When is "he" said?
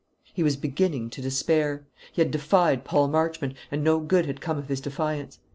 0.33-0.41, 2.11-2.21